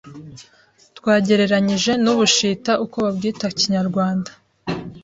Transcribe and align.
twagereranyije 0.97 1.91
n’ubushita 2.03 2.71
uko 2.85 2.95
wabwita 3.05 3.45
Kinyarwanda, 3.57 4.31